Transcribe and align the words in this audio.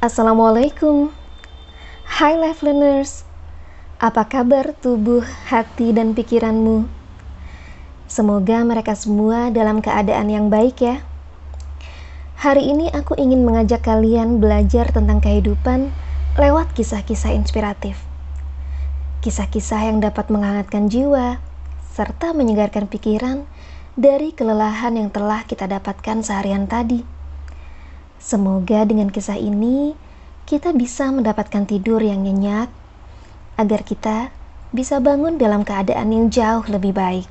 Assalamualaikum 0.00 1.12
Hai 2.08 2.32
Life 2.40 2.64
Learners 2.64 3.28
Apa 4.00 4.24
kabar 4.24 4.72
tubuh, 4.80 5.20
hati, 5.20 5.92
dan 5.92 6.16
pikiranmu? 6.16 6.88
Semoga 8.08 8.64
mereka 8.64 8.96
semua 8.96 9.52
dalam 9.52 9.84
keadaan 9.84 10.32
yang 10.32 10.48
baik 10.48 10.80
ya 10.80 11.04
Hari 12.40 12.72
ini 12.72 12.88
aku 12.96 13.12
ingin 13.20 13.44
mengajak 13.44 13.84
kalian 13.84 14.40
belajar 14.40 14.88
tentang 14.88 15.20
kehidupan 15.20 15.92
lewat 16.40 16.72
kisah-kisah 16.72 17.36
inspiratif 17.36 18.00
Kisah-kisah 19.20 19.84
yang 19.84 20.00
dapat 20.00 20.32
menghangatkan 20.32 20.88
jiwa 20.88 21.44
serta 21.92 22.32
menyegarkan 22.32 22.88
pikiran 22.88 23.44
dari 24.00 24.32
kelelahan 24.32 24.96
yang 24.96 25.12
telah 25.12 25.44
kita 25.44 25.68
dapatkan 25.68 26.24
seharian 26.24 26.64
tadi. 26.64 27.19
Semoga 28.20 28.84
dengan 28.84 29.08
kisah 29.08 29.40
ini 29.40 29.96
kita 30.44 30.76
bisa 30.76 31.08
mendapatkan 31.08 31.64
tidur 31.64 32.04
yang 32.04 32.20
nyenyak 32.20 32.68
agar 33.56 33.80
kita 33.80 34.28
bisa 34.76 35.00
bangun 35.00 35.40
dalam 35.40 35.64
keadaan 35.64 36.12
yang 36.12 36.26
jauh 36.28 36.62
lebih 36.68 36.92
baik. 36.92 37.26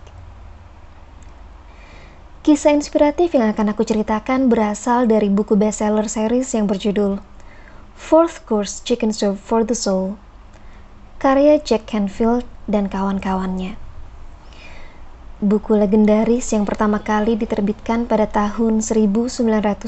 Kisah 2.42 2.74
inspiratif 2.74 3.38
yang 3.38 3.54
akan 3.54 3.78
aku 3.78 3.86
ceritakan 3.86 4.50
berasal 4.50 5.06
dari 5.06 5.30
buku 5.30 5.54
bestseller 5.54 6.10
series 6.10 6.50
yang 6.58 6.66
berjudul 6.66 7.22
Fourth 7.94 8.42
Course 8.50 8.82
Chicken 8.82 9.14
Soup 9.14 9.38
for 9.38 9.62
the 9.62 9.78
Soul, 9.78 10.18
karya 11.22 11.62
Jack 11.62 11.86
Canfield 11.86 12.50
dan 12.66 12.90
kawan-kawannya 12.90 13.89
buku 15.40 15.72
legendaris 15.72 16.52
yang 16.52 16.68
pertama 16.68 17.00
kali 17.00 17.40
diterbitkan 17.40 18.12
pada 18.12 18.28
tahun 18.28 18.84
1993 18.84 19.80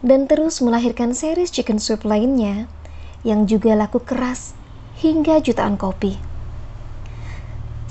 dan 0.00 0.20
terus 0.24 0.64
melahirkan 0.64 1.12
series 1.12 1.52
chicken 1.52 1.76
soup 1.76 2.08
lainnya 2.08 2.64
yang 3.28 3.44
juga 3.44 3.76
laku 3.76 4.00
keras 4.00 4.56
hingga 5.04 5.44
jutaan 5.44 5.76
kopi. 5.76 6.16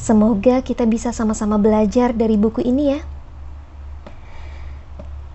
Semoga 0.01 0.65
kita 0.65 0.89
bisa 0.89 1.13
sama-sama 1.13 1.61
belajar 1.61 2.17
dari 2.17 2.41
buku 2.41 2.65
ini 2.65 2.97
ya. 2.97 3.05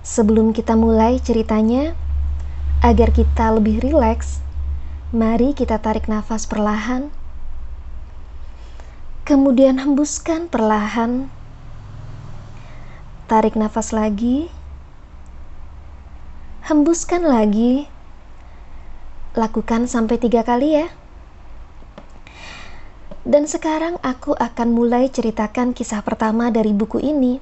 Sebelum 0.02 0.50
kita 0.50 0.74
mulai 0.74 1.22
ceritanya, 1.22 1.94
agar 2.82 3.14
kita 3.14 3.54
lebih 3.54 3.78
rileks, 3.78 4.42
mari 5.14 5.54
kita 5.54 5.78
tarik 5.78 6.10
nafas 6.10 6.50
perlahan 6.50 7.14
Kemudian 9.28 9.78
hembuskan 9.78 10.48
perlahan. 10.48 11.28
Tarik 13.30 13.54
nafas 13.54 13.94
lagi. 13.94 14.50
Hembuskan 16.66 17.22
lagi. 17.22 17.86
Lakukan 19.38 19.86
sampai 19.86 20.18
tiga 20.18 20.42
kali 20.42 20.82
ya. 20.82 20.90
Dan 23.22 23.46
sekarang 23.46 24.00
aku 24.02 24.34
akan 24.34 24.68
mulai 24.74 25.06
ceritakan 25.12 25.76
kisah 25.76 26.02
pertama 26.02 26.48
dari 26.48 26.72
buku 26.74 26.98
ini 26.98 27.38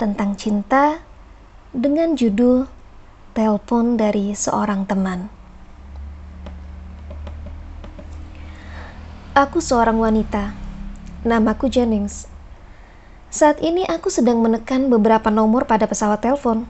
tentang 0.00 0.34
cinta 0.34 0.98
dengan 1.70 2.18
judul 2.18 2.66
Telepon 3.36 3.94
dari 3.94 4.34
Seorang 4.34 4.88
Teman. 4.88 5.30
Aku 9.32 9.62
seorang 9.64 9.96
wanita 9.96 10.61
Namaku 11.22 11.70
Jennings. 11.70 12.26
Saat 13.30 13.62
ini 13.62 13.86
aku 13.86 14.10
sedang 14.10 14.42
menekan 14.42 14.90
beberapa 14.90 15.30
nomor 15.30 15.70
pada 15.70 15.86
pesawat 15.86 16.18
telepon. 16.18 16.66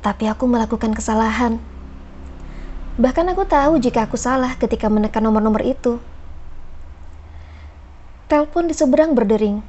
Tapi 0.00 0.32
aku 0.32 0.48
melakukan 0.48 0.96
kesalahan. 0.96 1.60
Bahkan 2.96 3.36
aku 3.36 3.44
tahu 3.44 3.76
jika 3.84 4.08
aku 4.08 4.16
salah 4.16 4.56
ketika 4.56 4.88
menekan 4.88 5.28
nomor-nomor 5.28 5.60
itu. 5.60 6.00
Telepon 8.32 8.72
di 8.72 8.72
seberang 8.72 9.12
berdering. 9.12 9.60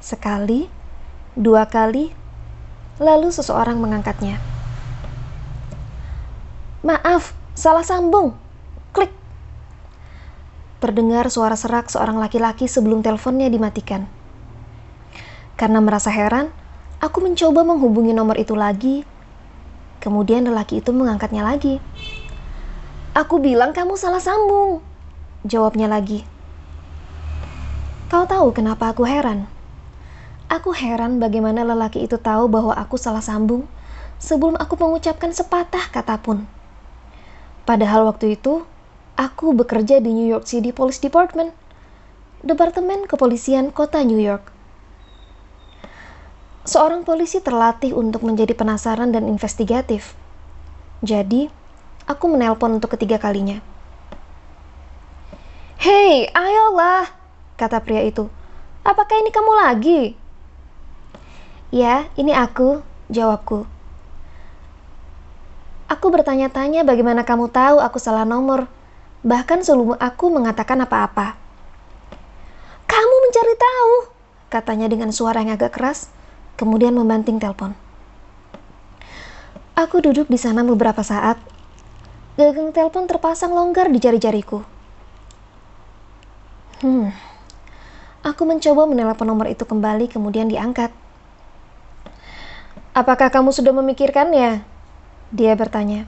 Sekali, 0.00 0.64
dua 1.36 1.68
kali, 1.68 2.08
lalu 2.96 3.28
seseorang 3.36 3.76
mengangkatnya. 3.76 4.40
Maaf, 6.80 7.36
salah 7.52 7.84
sambung. 7.84 8.32
Terdengar 10.80 11.28
suara 11.28 11.60
serak 11.60 11.92
seorang 11.92 12.16
laki-laki 12.16 12.64
sebelum 12.64 13.04
teleponnya 13.04 13.52
dimatikan. 13.52 14.08
Karena 15.60 15.84
merasa 15.84 16.08
heran, 16.08 16.48
aku 17.04 17.20
mencoba 17.20 17.60
menghubungi 17.68 18.16
nomor 18.16 18.40
itu 18.40 18.56
lagi. 18.56 19.04
Kemudian 20.00 20.48
lelaki 20.48 20.80
itu 20.80 20.88
mengangkatnya 20.96 21.44
lagi. 21.44 21.84
Aku 23.12 23.44
bilang 23.44 23.76
kamu 23.76 24.00
salah 24.00 24.24
sambung. 24.24 24.80
Jawabnya 25.44 25.84
lagi. 25.84 26.24
Kau 28.08 28.24
tahu 28.24 28.56
kenapa 28.56 28.96
aku 28.96 29.04
heran? 29.04 29.44
Aku 30.48 30.72
heran 30.72 31.20
bagaimana 31.20 31.60
lelaki 31.62 32.08
itu 32.08 32.16
tahu 32.16 32.48
bahwa 32.48 32.72
aku 32.72 32.96
salah 32.96 33.20
sambung 33.20 33.68
sebelum 34.16 34.56
aku 34.56 34.80
mengucapkan 34.80 35.30
sepatah 35.30 35.92
kata 35.92 36.16
pun. 36.18 36.48
Padahal 37.68 38.08
waktu 38.08 38.40
itu 38.40 38.64
Aku 39.20 39.52
bekerja 39.52 40.00
di 40.00 40.16
New 40.16 40.24
York 40.24 40.48
City 40.48 40.72
Police 40.72 40.96
Department, 40.96 41.52
Departemen 42.40 43.04
Kepolisian 43.04 43.68
Kota 43.68 44.00
New 44.00 44.16
York. 44.16 44.48
Seorang 46.64 47.04
polisi 47.04 47.36
terlatih 47.44 47.92
untuk 47.92 48.24
menjadi 48.24 48.56
penasaran 48.56 49.12
dan 49.12 49.28
investigatif. 49.28 50.16
Jadi, 51.04 51.52
aku 52.08 52.32
menelpon 52.32 52.80
untuk 52.80 52.96
ketiga 52.96 53.20
kalinya. 53.20 53.60
Hei, 55.84 56.24
ayolah, 56.32 57.12
kata 57.60 57.76
pria 57.84 58.00
itu. 58.00 58.24
Apakah 58.80 59.20
ini 59.20 59.28
kamu 59.28 59.52
lagi? 59.52 60.00
Ya, 61.68 62.08
ini 62.16 62.32
aku, 62.32 62.80
jawabku. 63.12 63.68
Aku 65.92 66.08
bertanya-tanya 66.08 66.88
bagaimana 66.88 67.20
kamu 67.28 67.52
tahu 67.52 67.84
aku 67.84 68.00
salah 68.00 68.24
nomor 68.24 68.79
bahkan 69.20 69.60
sebelum 69.60 69.96
aku 70.00 70.32
mengatakan 70.32 70.80
apa-apa. 70.80 71.36
Kamu 72.88 73.14
mencari 73.28 73.54
tahu, 73.54 73.94
katanya 74.50 74.90
dengan 74.90 75.14
suara 75.14 75.44
yang 75.44 75.54
agak 75.54 75.76
keras, 75.76 76.10
kemudian 76.58 76.96
membanting 76.96 77.38
telepon. 77.38 77.76
Aku 79.78 80.02
duduk 80.04 80.28
di 80.28 80.36
sana 80.36 80.60
beberapa 80.60 81.00
saat. 81.00 81.40
Gagang 82.36 82.72
telepon 82.72 83.08
terpasang 83.08 83.52
longgar 83.52 83.88
di 83.88 83.96
jari-jariku. 83.96 84.60
Hmm. 86.80 87.12
Aku 88.20 88.44
mencoba 88.44 88.84
menelepon 88.84 89.28
nomor 89.28 89.48
itu 89.48 89.64
kembali 89.64 90.08
kemudian 90.12 90.48
diangkat. 90.48 90.92
Apakah 92.92 93.32
kamu 93.32 93.52
sudah 93.52 93.72
memikirkannya? 93.72 94.60
Dia 95.32 95.52
bertanya. 95.56 96.04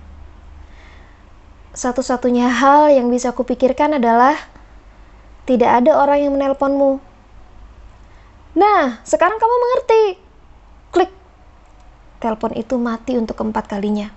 Satu-satunya 1.73 2.53
hal 2.53 2.93
yang 2.93 3.09
bisa 3.09 3.33
kupikirkan 3.33 3.97
adalah 3.97 4.37
tidak 5.49 5.81
ada 5.81 5.97
orang 5.97 6.21
yang 6.21 6.33
menelponmu. 6.37 7.01
Nah, 8.53 9.01
sekarang 9.09 9.41
kamu 9.41 9.57
mengerti. 9.57 10.05
Klik. 10.93 11.13
Telepon 12.21 12.53
itu 12.53 12.77
mati 12.77 13.17
untuk 13.17 13.41
keempat 13.41 13.73
kalinya. 13.73 14.13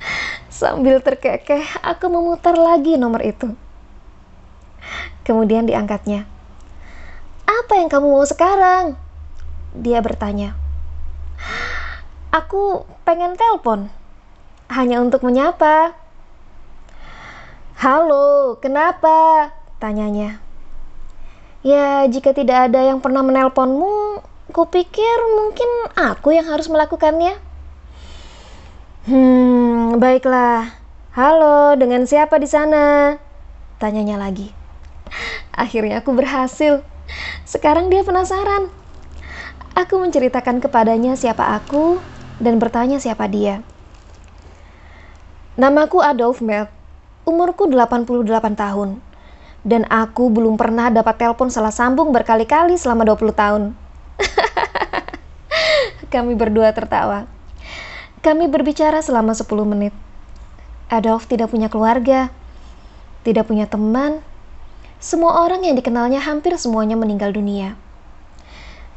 Sambil 0.48 1.04
terkekeh, 1.04 1.84
aku 1.84 2.08
memutar 2.08 2.56
lagi 2.56 2.96
nomor 2.96 3.20
itu. 3.20 3.52
Kemudian 5.20 5.68
diangkatnya. 5.68 6.24
Apa 7.44 7.76
yang 7.76 7.92
kamu 7.92 8.08
mau 8.08 8.24
sekarang? 8.24 8.96
Dia 9.76 10.00
bertanya. 10.00 10.56
Aku 12.32 12.88
pengen 13.04 13.36
telepon. 13.36 13.92
Hanya 14.72 15.04
untuk 15.04 15.20
menyapa. 15.20 16.05
Halo, 17.86 18.58
kenapa? 18.58 19.46
Tanyanya. 19.78 20.42
Ya, 21.62 22.02
jika 22.10 22.34
tidak 22.34 22.66
ada 22.66 22.82
yang 22.82 22.98
pernah 22.98 23.22
menelponmu, 23.22 24.26
kupikir 24.50 25.14
mungkin 25.38 25.94
aku 25.94 26.34
yang 26.34 26.50
harus 26.50 26.66
melakukannya. 26.66 27.38
Hmm, 29.06 30.02
baiklah. 30.02 30.74
Halo, 31.14 31.78
dengan 31.78 32.10
siapa 32.10 32.42
di 32.42 32.50
sana? 32.50 33.14
Tanyanya 33.78 34.18
lagi. 34.18 34.50
Akhirnya 35.54 36.02
aku 36.02 36.10
berhasil. 36.10 36.82
Sekarang 37.46 37.86
dia 37.86 38.02
penasaran. 38.02 38.66
Aku 39.78 40.02
menceritakan 40.02 40.58
kepadanya 40.58 41.14
siapa 41.14 41.54
aku 41.54 42.02
dan 42.42 42.58
bertanya 42.58 42.98
siapa 42.98 43.30
dia. 43.30 43.62
Namaku 45.54 46.02
Adolf 46.02 46.42
Melk 46.42 46.75
umurku 47.26 47.66
88 47.66 48.54
tahun. 48.54 49.02
Dan 49.66 49.82
aku 49.90 50.30
belum 50.30 50.54
pernah 50.54 50.94
dapat 50.94 51.18
telepon 51.18 51.50
salah 51.50 51.74
sambung 51.74 52.14
berkali-kali 52.14 52.78
selama 52.78 53.02
20 53.02 53.34
tahun. 53.34 53.62
Kami 56.14 56.32
berdua 56.38 56.70
tertawa. 56.70 57.26
Kami 58.22 58.46
berbicara 58.46 59.02
selama 59.02 59.34
10 59.34 59.42
menit. 59.66 59.90
Adolf 60.86 61.26
tidak 61.26 61.50
punya 61.50 61.66
keluarga, 61.66 62.30
tidak 63.26 63.50
punya 63.50 63.66
teman. 63.66 64.22
Semua 65.02 65.42
orang 65.42 65.66
yang 65.66 65.74
dikenalnya 65.74 66.22
hampir 66.22 66.54
semuanya 66.54 66.94
meninggal 66.94 67.34
dunia. 67.34 67.74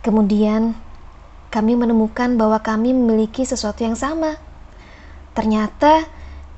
Kemudian, 0.06 0.78
kami 1.50 1.74
menemukan 1.74 2.38
bahwa 2.38 2.62
kami 2.62 2.94
memiliki 2.94 3.42
sesuatu 3.42 3.82
yang 3.82 3.98
sama. 3.98 4.38
Ternyata, 5.34 6.06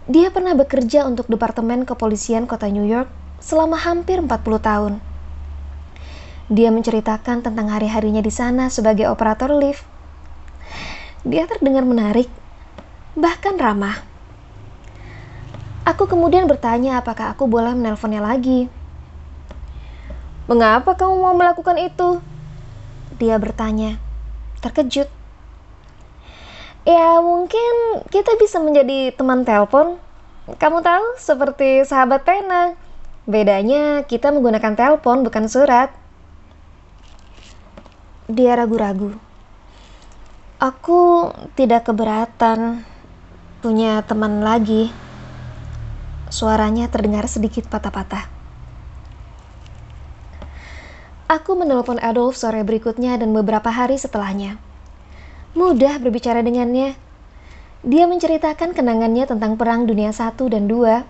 dia 0.10 0.34
pernah 0.34 0.58
bekerja 0.58 1.06
untuk 1.06 1.30
Departemen 1.30 1.86
Kepolisian 1.86 2.50
Kota 2.50 2.66
New 2.74 2.86
York 2.86 3.06
selama 3.38 3.78
hampir 3.78 4.18
40 4.18 4.34
tahun. 4.58 4.94
Dia 6.50 6.74
menceritakan 6.74 7.46
tentang 7.46 7.70
hari-harinya 7.70 8.26
di 8.26 8.34
sana 8.34 8.74
sebagai 8.74 9.06
operator 9.14 9.54
lift. 9.54 9.86
Dia 11.22 11.46
terdengar 11.46 11.86
menarik, 11.86 12.26
bahkan 13.14 13.62
ramah. 13.62 14.02
Aku 15.86 16.10
kemudian 16.10 16.50
bertanya 16.50 16.98
apakah 16.98 17.38
aku 17.38 17.46
boleh 17.46 17.78
menelponnya 17.78 18.26
lagi. 18.26 18.70
Mengapa 20.50 20.98
kamu 20.98 21.14
mau 21.22 21.38
melakukan 21.38 21.78
itu? 21.78 22.18
Dia 23.22 23.38
bertanya, 23.38 24.02
terkejut. 24.66 25.21
Ya 26.82 27.22
mungkin 27.22 28.02
kita 28.10 28.34
bisa 28.42 28.58
menjadi 28.58 29.14
teman 29.14 29.46
telepon. 29.46 30.02
Kamu 30.58 30.82
tahu, 30.82 31.06
seperti 31.22 31.86
sahabat 31.86 32.26
pena. 32.26 32.74
Bedanya 33.30 34.02
kita 34.10 34.34
menggunakan 34.34 34.74
telepon 34.74 35.22
bukan 35.22 35.46
surat. 35.46 35.94
Dia 38.26 38.58
ragu-ragu. 38.58 39.14
Aku 40.58 41.30
tidak 41.54 41.86
keberatan 41.86 42.82
punya 43.62 44.02
teman 44.02 44.42
lagi. 44.42 44.90
Suaranya 46.34 46.90
terdengar 46.90 47.30
sedikit 47.30 47.70
patah-patah. 47.70 48.26
Aku 51.30 51.56
menelpon 51.56 52.02
Adolf 52.02 52.36
sore 52.36 52.66
berikutnya 52.66 53.16
dan 53.22 53.32
beberapa 53.32 53.70
hari 53.70 54.02
setelahnya. 54.02 54.71
Mudah 55.52 56.00
berbicara 56.00 56.40
dengannya. 56.40 56.96
Dia 57.84 58.08
menceritakan 58.08 58.72
kenangannya 58.72 59.28
tentang 59.28 59.60
Perang 59.60 59.84
Dunia 59.84 60.16
I 60.16 60.32
dan 60.48 60.64
II, 60.70 61.04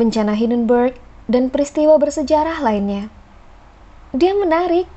bencana 0.00 0.32
Hindenburg, 0.32 0.96
dan 1.28 1.52
peristiwa 1.52 2.00
bersejarah 2.00 2.64
lainnya. 2.64 3.12
Dia 4.16 4.32
menarik. 4.32 4.88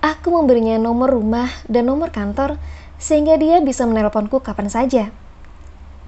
Aku 0.00 0.32
memberinya 0.32 0.76
nomor 0.80 1.12
rumah 1.12 1.48
dan 1.68 1.88
nomor 1.88 2.12
kantor 2.12 2.60
sehingga 2.96 3.36
dia 3.36 3.60
bisa 3.60 3.84
menelponku 3.84 4.40
kapan 4.40 4.68
saja. 4.72 5.04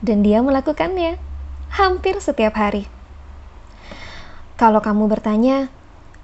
Dan 0.00 0.24
dia 0.24 0.40
melakukannya 0.40 1.20
hampir 1.72 2.16
setiap 2.20 2.56
hari. 2.56 2.88
Kalau 4.56 4.80
kamu 4.80 5.04
bertanya, 5.08 5.68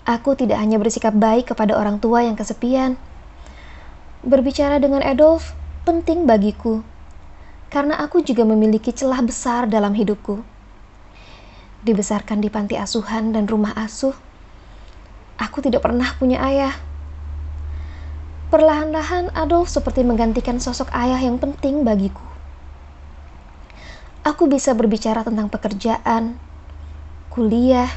aku 0.09 0.32
tidak 0.37 0.56
hanya 0.56 0.81
bersikap 0.81 1.12
baik 1.12 1.53
kepada 1.53 1.76
orang 1.76 2.00
tua 2.00 2.25
yang 2.25 2.37
kesepian. 2.37 2.97
Berbicara 4.22 4.78
dengan 4.78 5.02
Adolf 5.02 5.54
penting 5.82 6.24
bagiku, 6.24 6.86
karena 7.69 7.98
aku 7.98 8.22
juga 8.22 8.46
memiliki 8.46 8.94
celah 8.94 9.19
besar 9.22 9.66
dalam 9.66 9.92
hidupku. 9.92 10.42
Dibesarkan 11.82 12.38
di 12.38 12.46
panti 12.46 12.78
asuhan 12.78 13.34
dan 13.34 13.50
rumah 13.50 13.74
asuh, 13.74 14.14
aku 15.38 15.58
tidak 15.66 15.82
pernah 15.82 16.14
punya 16.16 16.38
ayah. 16.46 16.74
Perlahan-lahan 18.48 19.34
Adolf 19.34 19.69
seperti 19.69 20.06
menggantikan 20.06 20.62
sosok 20.62 20.88
ayah 20.94 21.18
yang 21.18 21.42
penting 21.42 21.82
bagiku 21.82 22.32
aku 24.22 24.46
bisa 24.46 24.70
berbicara 24.72 25.26
tentang 25.26 25.50
pekerjaan, 25.50 26.38
kuliah, 27.30 27.90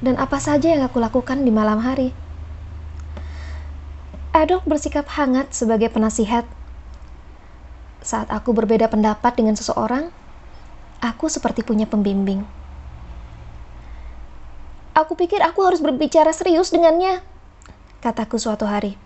dan 0.00 0.16
apa 0.16 0.40
saja 0.40 0.72
yang 0.72 0.82
aku 0.84 0.96
lakukan 1.00 1.44
di 1.44 1.52
malam 1.52 1.80
hari. 1.80 2.12
Adolf 4.36 4.68
bersikap 4.68 5.08
hangat 5.16 5.56
sebagai 5.56 5.88
penasihat. 5.88 6.44
Saat 8.04 8.28
aku 8.28 8.52
berbeda 8.52 8.84
pendapat 8.84 9.32
dengan 9.32 9.56
seseorang, 9.56 10.12
aku 11.00 11.32
seperti 11.32 11.64
punya 11.64 11.88
pembimbing. 11.88 12.44
Aku 14.92 15.16
pikir 15.16 15.40
aku 15.40 15.64
harus 15.64 15.80
berbicara 15.80 16.36
serius 16.36 16.68
dengannya, 16.68 17.24
kataku 18.04 18.36
suatu 18.36 18.68
hari. 18.68 19.00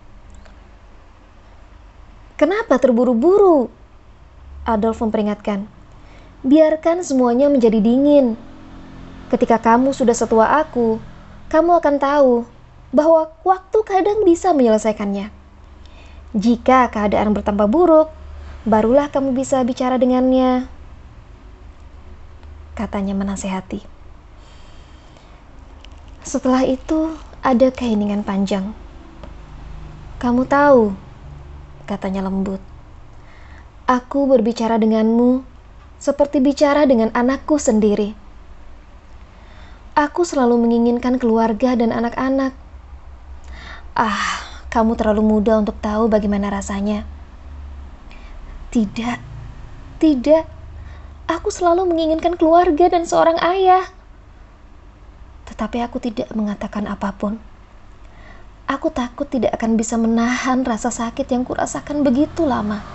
Kenapa 2.34 2.82
terburu-buru? 2.82 3.70
Adolf 4.66 4.98
memperingatkan 4.98 5.70
biarkan 6.42 7.06
semuanya 7.06 7.46
menjadi 7.46 7.78
dingin. 7.78 8.34
Ketika 9.30 9.62
kamu 9.62 9.94
sudah 9.94 10.16
setua 10.16 10.58
aku, 10.58 10.98
kamu 11.46 11.78
akan 11.78 11.96
tahu 12.02 12.34
bahwa 12.90 13.30
waktu 13.46 13.78
kadang 13.86 14.26
bisa 14.26 14.50
menyelesaikannya. 14.50 15.30
Jika 16.34 16.90
keadaan 16.94 17.34
bertambah 17.34 17.66
buruk, 17.66 18.10
barulah 18.66 19.10
kamu 19.10 19.34
bisa 19.34 19.62
bicara 19.66 19.98
dengannya. 19.98 20.66
Katanya 22.78 23.14
menasehati. 23.18 23.82
Setelah 26.22 26.62
itu, 26.62 27.18
ada 27.42 27.72
keheningan 27.72 28.22
panjang. 28.22 28.76
Kamu 30.20 30.44
tahu, 30.46 30.92
katanya 31.88 32.28
lembut. 32.28 32.60
Aku 33.90 34.30
berbicara 34.30 34.78
denganmu 34.78 35.42
seperti 35.98 36.38
bicara 36.38 36.86
dengan 36.86 37.10
anakku 37.10 37.58
sendiri. 37.58 38.14
Aku 39.98 40.22
selalu 40.22 40.62
menginginkan 40.62 41.18
keluarga 41.18 41.74
dan 41.74 41.90
anak-anak. 41.90 42.54
Ah, 43.94 44.44
kamu 44.70 44.94
terlalu 44.94 45.22
muda 45.26 45.58
untuk 45.58 45.74
tahu 45.82 46.06
bagaimana 46.06 46.46
rasanya. 46.46 47.02
Tidak, 48.70 49.18
tidak. 49.98 50.46
Aku 51.26 51.50
selalu 51.50 51.90
menginginkan 51.90 52.38
keluarga 52.38 52.86
dan 52.86 53.02
seorang 53.02 53.38
ayah. 53.42 53.86
Tetapi 55.50 55.82
aku 55.82 55.98
tidak 55.98 56.30
mengatakan 56.30 56.86
apa 56.86 57.10
pun. 57.14 57.42
Aku 58.70 58.94
takut 58.94 59.26
tidak 59.26 59.58
akan 59.58 59.74
bisa 59.74 59.98
menahan 59.98 60.62
rasa 60.62 60.94
sakit 60.94 61.26
yang 61.26 61.42
kurasakan 61.42 62.06
begitu 62.06 62.46
lama. 62.46 62.86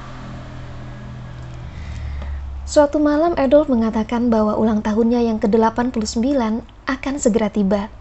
Suatu 2.64 2.98
malam 2.98 3.36
Adolf 3.36 3.68
mengatakan 3.68 4.32
bahwa 4.32 4.56
ulang 4.56 4.80
tahunnya 4.80 5.28
yang 5.28 5.38
ke-89 5.44 6.64
akan 6.88 7.14
segera 7.20 7.52
tiba. 7.52 7.92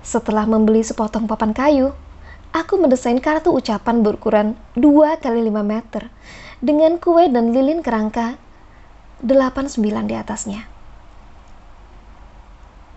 Setelah 0.00 0.48
membeli 0.48 0.80
sepotong 0.80 1.28
papan 1.28 1.52
kayu, 1.52 1.92
aku 2.50 2.80
mendesain 2.80 3.20
kartu 3.20 3.52
ucapan 3.52 4.00
berukuran 4.00 4.56
2 4.76 5.20
kali 5.20 5.40
5 5.46 5.60
meter 5.60 6.08
dengan 6.64 6.96
kue 6.96 7.28
dan 7.28 7.52
lilin 7.52 7.84
kerangka 7.84 8.40
89 9.20 9.80
di 10.08 10.14
atasnya. 10.16 10.64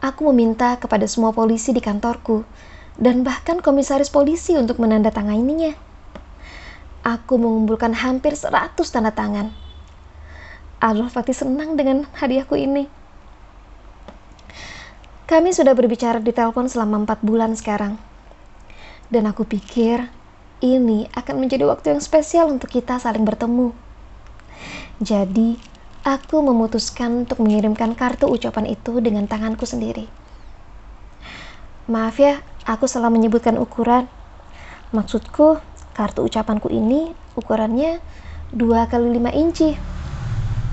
Aku 0.04 0.28
meminta 0.32 0.76
kepada 0.80 1.08
semua 1.08 1.32
polisi 1.32 1.72
di 1.72 1.80
kantorku 1.80 2.44
dan 3.00 3.24
bahkan 3.24 3.64
komisaris 3.64 4.12
polisi 4.12 4.56
untuk 4.60 4.80
menandatanganinya. 4.80 5.76
Aku 7.04 7.36
mengumpulkan 7.36 7.92
hampir 7.96 8.36
100 8.36 8.80
tanda 8.88 9.12
tangan 9.12 9.52
Adolf 10.84 11.16
pasti 11.16 11.32
senang 11.32 11.80
dengan 11.80 12.04
hadiahku 12.12 12.60
ini. 12.60 12.92
Kami 15.34 15.50
sudah 15.50 15.74
berbicara 15.74 16.22
di 16.22 16.30
telepon 16.30 16.70
selama 16.70 17.10
empat 17.10 17.26
bulan 17.26 17.58
sekarang. 17.58 17.98
Dan 19.10 19.26
aku 19.26 19.50
pikir 19.50 20.06
ini 20.62 21.10
akan 21.10 21.42
menjadi 21.42 21.66
waktu 21.66 21.98
yang 21.98 22.06
spesial 22.06 22.54
untuk 22.54 22.70
kita 22.70 23.02
saling 23.02 23.26
bertemu. 23.26 23.74
Jadi, 25.02 25.58
aku 26.06 26.38
memutuskan 26.46 27.26
untuk 27.26 27.42
mengirimkan 27.42 27.98
kartu 27.98 28.30
ucapan 28.30 28.78
itu 28.78 29.02
dengan 29.02 29.26
tanganku 29.26 29.66
sendiri. 29.66 30.06
Maaf 31.90 32.22
ya, 32.22 32.38
aku 32.70 32.86
salah 32.86 33.10
menyebutkan 33.10 33.58
ukuran. 33.58 34.06
Maksudku, 34.94 35.58
kartu 35.98 36.30
ucapanku 36.30 36.70
ini 36.70 37.10
ukurannya 37.34 38.06
2 38.54 38.62
kali 38.86 39.18
5 39.18 39.34
inci 39.34 39.74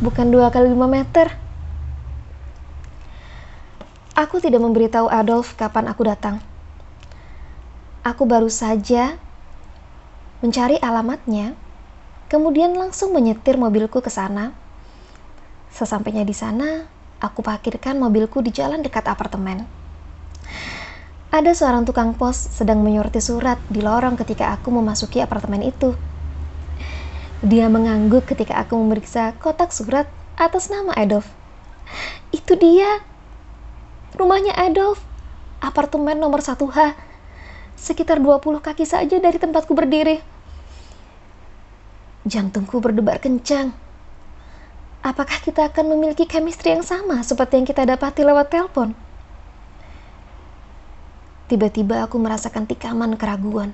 bukan 0.04 0.28
dua 0.28 0.52
kali 0.52 0.68
lima 0.68 0.84
meter. 0.84 1.32
Aku 4.20 4.36
tidak 4.36 4.60
memberitahu 4.60 5.08
Adolf 5.08 5.56
kapan 5.56 5.88
aku 5.88 6.04
datang. 6.04 6.44
Aku 8.04 8.28
baru 8.28 8.52
saja 8.52 9.16
mencari 10.44 10.76
alamatnya, 10.76 11.56
kemudian 12.28 12.76
langsung 12.76 13.16
menyetir 13.16 13.56
mobilku 13.56 14.04
ke 14.04 14.12
sana. 14.12 14.52
Sesampainya 15.72 16.28
di 16.28 16.36
sana, 16.36 16.84
aku 17.16 17.40
parkirkan 17.40 17.96
mobilku 17.96 18.44
di 18.44 18.52
jalan 18.52 18.84
dekat 18.84 19.08
apartemen. 19.08 19.64
Ada 21.32 21.56
seorang 21.56 21.88
tukang 21.88 22.12
pos 22.12 22.36
sedang 22.36 22.84
menyorti 22.84 23.24
surat 23.24 23.56
di 23.72 23.80
lorong 23.80 24.20
ketika 24.20 24.52
aku 24.52 24.68
memasuki 24.68 25.24
apartemen 25.24 25.64
itu. 25.64 25.96
Dia 27.40 27.72
mengangguk 27.72 28.28
ketika 28.28 28.60
aku 28.60 28.76
memeriksa 28.76 29.32
kotak 29.40 29.72
surat 29.72 30.04
atas 30.36 30.68
nama 30.68 30.92
Adolf. 30.92 31.24
Itu 32.36 32.60
dia. 32.60 33.09
Rumahnya 34.10 34.58
Adolf. 34.58 34.98
Apartemen 35.62 36.18
nomor 36.18 36.42
1H. 36.42 36.98
Sekitar 37.78 38.18
20 38.18 38.58
kaki 38.58 38.82
saja 38.82 39.16
dari 39.22 39.38
tempatku 39.38 39.70
berdiri. 39.70 40.18
Jantungku 42.26 42.82
berdebar 42.82 43.22
kencang. 43.22 43.70
Apakah 45.00 45.38
kita 45.40 45.70
akan 45.70 45.96
memiliki 45.96 46.26
chemistry 46.26 46.74
yang 46.76 46.84
sama 46.84 47.22
seperti 47.22 47.62
yang 47.62 47.66
kita 47.70 47.86
dapati 47.86 48.26
lewat 48.26 48.52
telepon? 48.52 48.92
Tiba-tiba 51.48 52.04
aku 52.04 52.18
merasakan 52.18 52.66
tikaman 52.66 53.14
keraguan. 53.14 53.72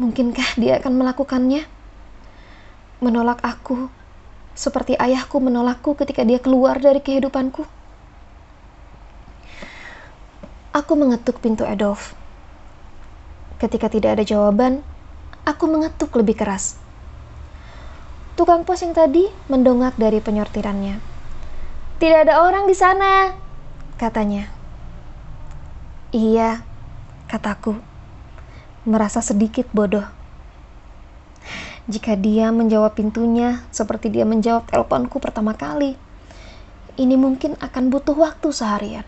Mungkinkah 0.00 0.56
dia 0.56 0.78
akan 0.80 1.02
melakukannya? 1.02 1.66
Menolak 3.02 3.44
aku, 3.44 3.92
seperti 4.54 4.94
ayahku 4.96 5.42
menolakku 5.42 5.98
ketika 5.98 6.22
dia 6.22 6.38
keluar 6.38 6.78
dari 6.78 7.02
kehidupanku. 7.02 7.83
Aku 10.74 10.98
mengetuk 10.98 11.38
pintu 11.38 11.62
Adolf. 11.62 12.18
Ketika 13.62 13.86
tidak 13.86 14.18
ada 14.18 14.26
jawaban, 14.26 14.82
aku 15.46 15.70
mengetuk 15.70 16.10
lebih 16.18 16.34
keras. 16.34 16.82
Tukang 18.34 18.66
pos 18.66 18.82
yang 18.82 18.90
tadi 18.90 19.30
mendongak 19.46 19.94
dari 19.94 20.18
penyortirannya. 20.18 20.98
Tidak 22.02 22.26
ada 22.26 22.42
orang 22.42 22.66
di 22.66 22.74
sana, 22.74 23.38
katanya. 24.02 24.50
Iya, 26.10 26.66
kataku 27.30 27.78
merasa 28.82 29.22
sedikit 29.22 29.70
bodoh. 29.70 30.10
Jika 31.86 32.18
dia 32.18 32.50
menjawab 32.50 32.98
pintunya 32.98 33.62
seperti 33.70 34.10
dia 34.10 34.26
menjawab 34.26 34.66
teleponku 34.66 35.22
pertama 35.22 35.54
kali, 35.54 35.94
ini 36.98 37.14
mungkin 37.14 37.54
akan 37.62 37.94
butuh 37.94 38.18
waktu 38.18 38.50
seharian. 38.50 39.06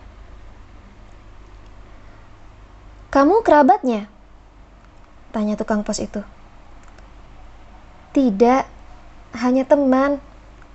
Kamu 3.17 3.41
kerabatnya? 3.41 4.13
Tanya 5.33 5.57
tukang 5.57 5.81
pos 5.81 6.05
itu. 6.05 6.21
Tidak, 8.13 8.69
hanya 9.41 9.65
teman, 9.65 10.21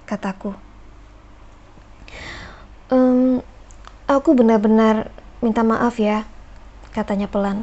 kataku. 0.10 0.58
Ehm, 2.90 3.46
aku 4.10 4.34
benar-benar 4.34 5.14
minta 5.38 5.62
maaf 5.62 6.02
ya, 6.02 6.26
katanya 6.98 7.30
pelan. 7.30 7.62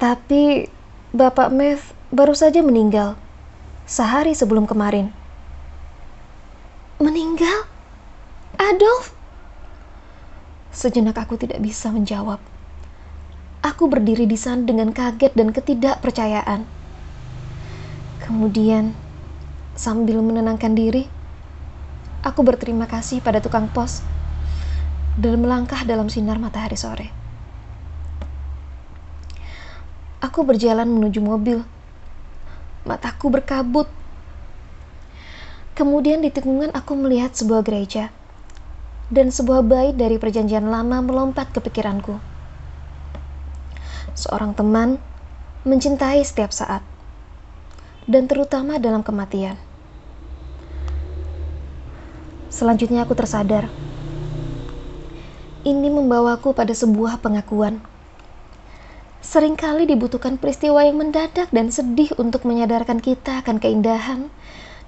Tapi 0.00 0.72
Bapak 1.12 1.52
Mev 1.52 1.92
baru 2.08 2.32
saja 2.32 2.64
meninggal 2.64 3.20
sehari 3.84 4.32
sebelum 4.32 4.64
kemarin. 4.64 5.12
Meninggal? 6.96 7.68
Adolf? 8.56 9.12
Sejenak 10.72 11.20
aku 11.20 11.36
tidak 11.36 11.60
bisa 11.60 11.92
menjawab. 11.92 12.51
Aku 13.82 13.90
berdiri 13.90 14.30
di 14.30 14.38
sana 14.38 14.62
dengan 14.62 14.94
kaget 14.94 15.34
dan 15.34 15.50
ketidakpercayaan. 15.50 16.62
Kemudian, 18.22 18.94
sambil 19.74 20.22
menenangkan 20.22 20.70
diri, 20.70 21.10
aku 22.22 22.46
berterima 22.46 22.86
kasih 22.86 23.18
pada 23.18 23.42
tukang 23.42 23.66
pos 23.66 24.06
dan 25.18 25.42
melangkah 25.42 25.82
dalam 25.82 26.06
sinar 26.06 26.38
matahari 26.38 26.78
sore. 26.78 27.10
Aku 30.22 30.46
berjalan 30.46 30.86
menuju 30.86 31.18
mobil. 31.18 31.66
Mataku 32.86 33.34
berkabut. 33.34 33.90
Kemudian 35.74 36.22
di 36.22 36.30
tikungan 36.30 36.70
aku 36.70 36.94
melihat 36.94 37.34
sebuah 37.34 37.66
gereja. 37.66 38.14
Dan 39.10 39.34
sebuah 39.34 39.66
bait 39.66 39.98
dari 39.98 40.22
perjanjian 40.22 40.70
lama 40.70 41.02
melompat 41.02 41.50
ke 41.50 41.58
pikiranku. 41.58 42.30
Seorang 44.12 44.52
teman 44.56 45.00
mencintai 45.62 46.20
setiap 46.24 46.52
saat. 46.52 46.84
Dan 48.04 48.26
terutama 48.26 48.82
dalam 48.82 49.06
kematian. 49.06 49.56
Selanjutnya 52.50 53.06
aku 53.06 53.14
tersadar. 53.16 53.70
Ini 55.62 55.88
membawaku 55.88 56.50
pada 56.52 56.74
sebuah 56.74 57.22
pengakuan 57.22 57.92
sering 59.32 59.56
kali 59.56 59.88
dibutuhkan 59.88 60.36
peristiwa 60.36 60.84
yang 60.84 61.00
mendadak 61.00 61.48
dan 61.48 61.72
sedih 61.72 62.12
untuk 62.20 62.44
menyadarkan 62.44 63.00
kita 63.00 63.40
akan 63.40 63.56
keindahan 63.56 64.28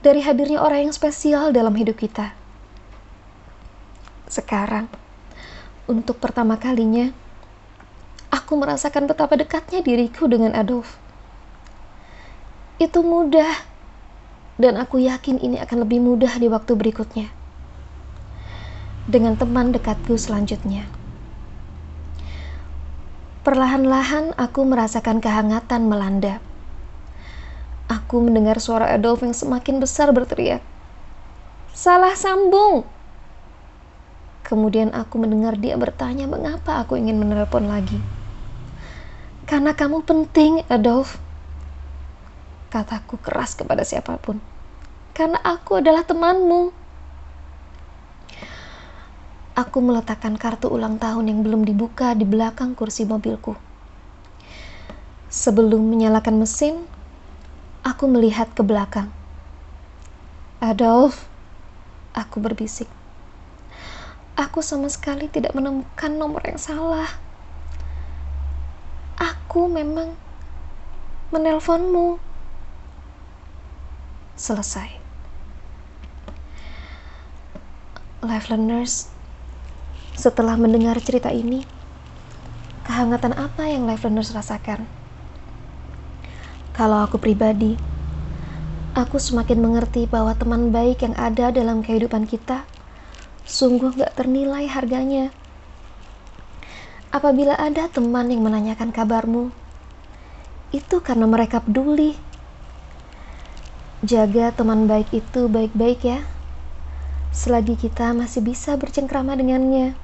dari 0.05 0.21
hadirnya 0.21 0.61
orang 0.61 0.85
yang 0.85 0.93
spesial 0.93 1.49
dalam 1.49 1.73
hidup 1.73 1.97
kita. 1.97 2.37
Sekarang, 4.29 4.93
untuk 5.89 6.21
pertama 6.21 6.61
kalinya, 6.61 7.09
aku 8.45 8.61
merasakan 8.61 9.09
betapa 9.09 9.41
dekatnya 9.41 9.81
diriku 9.81 10.29
dengan 10.29 10.53
Adolf. 10.53 11.01
Itu 12.77 13.01
mudah, 13.01 13.57
dan 14.61 14.77
aku 14.77 15.01
yakin 15.01 15.41
ini 15.41 15.57
akan 15.65 15.89
lebih 15.89 16.05
mudah 16.05 16.37
di 16.37 16.53
waktu 16.53 16.77
berikutnya. 16.77 17.33
Dengan 19.09 19.41
teman 19.41 19.73
dekatku 19.73 20.21
selanjutnya. 20.21 20.85
Perlahan-lahan 23.49 24.37
aku 24.37 24.61
merasakan 24.69 25.25
kehangatan 25.25 25.89
melanda. 25.89 26.45
Aku 27.89 28.21
mendengar 28.21 28.61
suara 28.61 28.93
Adolf 28.93 29.25
yang 29.25 29.33
semakin 29.33 29.81
besar 29.81 30.13
berteriak. 30.13 30.61
Salah 31.73 32.13
sambung! 32.13 32.85
Kemudian 34.45 34.93
aku 34.93 35.17
mendengar 35.17 35.57
dia 35.57 35.81
bertanya 35.81 36.29
mengapa 36.29 36.85
aku 36.85 37.01
ingin 37.01 37.17
menelpon 37.17 37.65
lagi. 37.65 38.14
Karena 39.45 39.77
kamu 39.77 40.09
penting, 40.09 40.65
Adolf. 40.73 41.21
Kataku 42.73 43.21
keras 43.21 43.53
kepada 43.53 43.85
siapa 43.85 44.17
pun. 44.17 44.41
Karena 45.13 45.37
aku 45.45 45.79
adalah 45.79 46.03
temanmu. 46.03 46.73
Aku 49.55 49.79
meletakkan 49.79 50.35
kartu 50.35 50.67
ulang 50.67 50.99
tahun 50.99 51.31
yang 51.31 51.47
belum 51.47 51.63
dibuka 51.63 52.17
di 52.19 52.27
belakang 52.27 52.75
kursi 52.75 53.07
mobilku. 53.07 53.55
Sebelum 55.31 55.93
menyalakan 55.93 56.43
mesin, 56.43 56.83
aku 57.87 58.11
melihat 58.11 58.51
ke 58.51 58.67
belakang. 58.67 59.13
Adolf, 60.59 61.29
aku 62.17 62.41
berbisik. 62.41 62.89
Aku 64.35 64.65
sama 64.65 64.91
sekali 64.91 65.31
tidak 65.31 65.55
menemukan 65.55 66.11
nomor 66.11 66.43
yang 66.43 66.59
salah. 66.59 67.07
Aku 69.55 69.71
memang 69.71 70.19
menelponmu. 71.31 72.19
Selesai. 74.35 74.99
Life 78.27 78.51
learners, 78.51 79.15
setelah 80.19 80.59
mendengar 80.59 80.99
cerita 80.99 81.31
ini, 81.31 81.63
kehangatan 82.83 83.31
apa 83.39 83.71
yang 83.71 83.87
life 83.87 84.03
learners 84.03 84.35
rasakan? 84.35 84.91
Kalau 86.75 87.07
aku 87.07 87.23
pribadi, 87.23 87.79
aku 88.99 89.23
semakin 89.23 89.63
mengerti 89.63 90.11
bahwa 90.11 90.35
teman 90.35 90.75
baik 90.75 91.07
yang 91.07 91.15
ada 91.15 91.55
dalam 91.55 91.87
kehidupan 91.87 92.27
kita 92.27 92.67
sungguh 93.47 94.03
gak 94.03 94.19
ternilai 94.19 94.67
harganya. 94.67 95.31
Apabila 97.15 97.55
ada 97.55 97.87
teman 97.87 98.27
yang 98.27 98.43
menanyakan 98.43 98.91
kabarmu, 98.91 99.55
itu 100.75 100.99
karena 100.99 101.31
mereka 101.31 101.63
peduli. 101.63 102.19
Jaga 104.03 104.51
teman 104.51 104.91
baik 104.91 105.15
itu 105.15 105.47
baik-baik 105.47 106.03
ya, 106.03 106.27
selagi 107.31 107.79
kita 107.79 108.11
masih 108.19 108.43
bisa 108.43 108.75
bercengkrama 108.75 109.39
dengannya. 109.39 109.95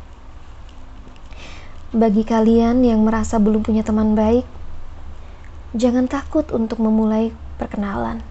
Bagi 1.90 2.22
kalian 2.22 2.86
yang 2.86 3.02
merasa 3.02 3.42
belum 3.42 3.66
punya 3.66 3.82
teman 3.82 4.14
baik, 4.14 4.46
jangan 5.74 6.06
takut 6.06 6.46
untuk 6.54 6.78
memulai 6.78 7.34
perkenalan. 7.58 8.22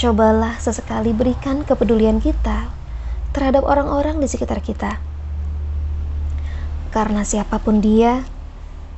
Cobalah 0.00 0.56
sesekali 0.56 1.12
berikan 1.12 1.68
kepedulian 1.68 2.16
kita 2.16 2.72
terhadap 3.36 3.68
orang-orang 3.68 4.24
di 4.24 4.28
sekitar 4.32 4.64
kita. 4.64 5.15
Karena 6.94 7.26
siapa 7.26 7.60
pun 7.60 7.82
dia, 7.82 8.24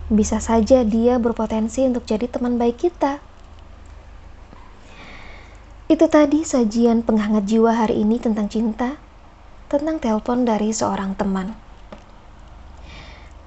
bisa 0.08 0.40
saja 0.40 0.84
dia 0.88 1.20
berpotensi 1.20 1.84
untuk 1.84 2.08
jadi 2.08 2.24
teman 2.28 2.56
baik 2.56 2.88
kita. 2.88 3.20
Itu 5.88 6.04
tadi 6.08 6.44
sajian 6.44 7.00
penghangat 7.00 7.48
jiwa 7.48 7.72
hari 7.72 8.04
ini 8.04 8.20
tentang 8.20 8.48
cinta, 8.52 9.00
tentang 9.72 9.96
telepon 9.96 10.44
dari 10.44 10.72
seorang 10.72 11.16
teman. 11.16 11.56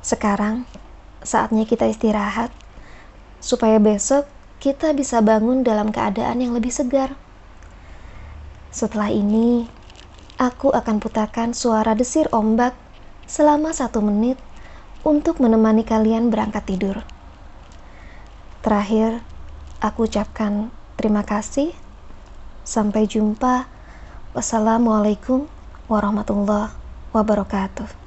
Sekarang 0.02 0.66
saatnya 1.22 1.70
kita 1.70 1.86
istirahat 1.86 2.50
supaya 3.38 3.78
besok 3.78 4.26
kita 4.58 4.94
bisa 4.94 5.22
bangun 5.22 5.62
dalam 5.62 5.94
keadaan 5.94 6.42
yang 6.42 6.54
lebih 6.54 6.74
segar. 6.74 7.14
Setelah 8.74 9.10
ini, 9.14 9.66
aku 10.38 10.74
akan 10.74 10.98
putarkan 10.98 11.54
suara 11.54 11.94
desir 11.94 12.30
ombak 12.34 12.74
selama 13.32 13.72
satu 13.72 14.04
menit 14.04 14.36
untuk 15.08 15.40
menemani 15.40 15.88
kalian 15.88 16.28
berangkat 16.28 16.68
tidur. 16.68 17.00
Terakhir, 18.60 19.24
aku 19.80 20.04
ucapkan 20.04 20.68
terima 21.00 21.24
kasih. 21.24 21.72
Sampai 22.68 23.08
jumpa. 23.08 23.72
Wassalamualaikum 24.36 25.48
warahmatullahi 25.88 26.76
wabarakatuh. 27.16 28.01